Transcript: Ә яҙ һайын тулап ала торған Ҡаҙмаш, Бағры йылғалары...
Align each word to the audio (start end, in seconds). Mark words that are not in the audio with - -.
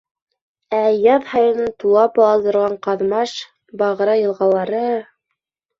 Ә 0.77 0.79
яҙ 1.03 1.27
һайын 1.33 1.69
тулап 1.83 2.17
ала 2.29 2.41
торған 2.49 2.75
Ҡаҙмаш, 2.89 3.37
Бағры 3.85 4.19
йылғалары... 4.25 4.85